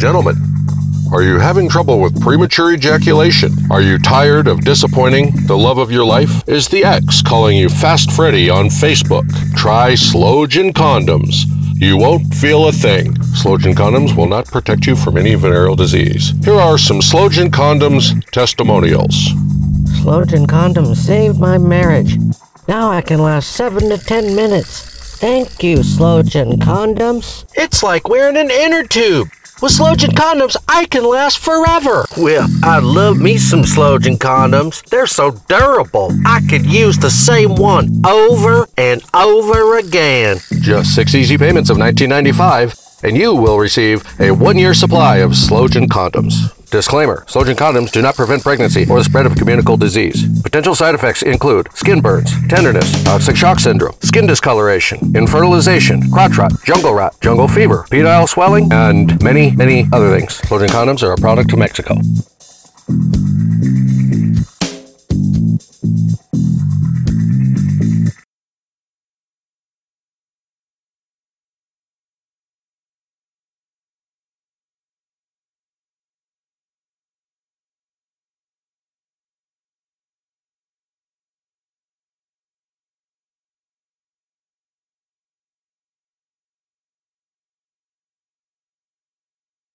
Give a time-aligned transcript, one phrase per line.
[0.00, 0.36] Gentlemen,
[1.12, 3.52] are you having trouble with premature ejaculation?
[3.70, 6.48] Are you tired of disappointing the love of your life?
[6.48, 9.28] Is the ex calling you Fast Freddy on Facebook?
[9.54, 11.44] Try Slojan condoms.
[11.74, 13.12] You won't feel a thing.
[13.42, 16.32] Slojan condoms will not protect you from any venereal disease.
[16.46, 19.34] Here are some Slojan condoms testimonials.
[20.00, 22.16] Slojan condoms saved my marriage.
[22.66, 25.18] Now I can last seven to ten minutes.
[25.18, 27.44] Thank you, Slojan condoms.
[27.54, 29.28] It's like wearing an inner tube.
[29.62, 32.06] With Slojan condoms, I can last forever.
[32.16, 34.82] Well, I love me some Slojan condoms.
[34.84, 36.12] They're so durable.
[36.24, 40.38] I could use the same one over and over again.
[40.60, 45.32] Just six easy payments of $19.95, and you will receive a one year supply of
[45.32, 46.54] Slojan condoms.
[46.70, 50.24] Disclaimer Slojan condoms do not prevent pregnancy or the spread of communicable disease.
[50.42, 56.52] Potential side effects include skin burns, tenderness, toxic shock syndrome, skin discoloration, infertilization, crotch rot,
[56.64, 60.40] jungle rot, jungle fever, penile swelling, and many, many other things.
[60.42, 61.96] Slojan condoms are a product of Mexico.